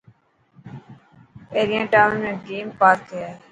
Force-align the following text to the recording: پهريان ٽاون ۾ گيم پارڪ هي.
پهريان 1.49 1.85
ٽاون 1.93 2.13
۾ 2.27 2.29
گيم 2.47 2.67
پارڪ 2.79 3.03
هي. 3.17 3.27